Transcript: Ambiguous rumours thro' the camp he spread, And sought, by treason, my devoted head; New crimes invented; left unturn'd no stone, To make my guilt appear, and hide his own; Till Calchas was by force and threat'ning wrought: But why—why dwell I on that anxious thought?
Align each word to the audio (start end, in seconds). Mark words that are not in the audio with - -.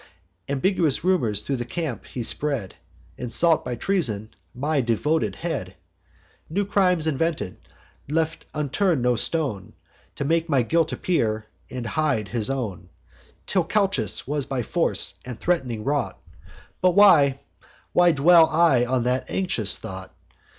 Ambiguous 0.49 1.03
rumours 1.03 1.43
thro' 1.43 1.55
the 1.55 1.63
camp 1.63 2.05
he 2.07 2.23
spread, 2.23 2.73
And 3.19 3.31
sought, 3.31 3.63
by 3.63 3.75
treason, 3.75 4.31
my 4.55 4.81
devoted 4.81 5.35
head; 5.35 5.75
New 6.49 6.65
crimes 6.65 7.05
invented; 7.05 7.57
left 8.09 8.47
unturn'd 8.55 9.03
no 9.03 9.15
stone, 9.15 9.73
To 10.15 10.25
make 10.25 10.49
my 10.49 10.63
guilt 10.63 10.91
appear, 10.91 11.45
and 11.69 11.85
hide 11.85 12.29
his 12.29 12.49
own; 12.49 12.89
Till 13.45 13.63
Calchas 13.63 14.25
was 14.27 14.47
by 14.47 14.63
force 14.63 15.13
and 15.23 15.39
threat'ning 15.39 15.83
wrought: 15.83 16.19
But 16.81 16.95
why—why 16.95 18.11
dwell 18.13 18.47
I 18.47 18.83
on 18.85 19.03
that 19.03 19.29
anxious 19.29 19.77
thought? 19.77 20.11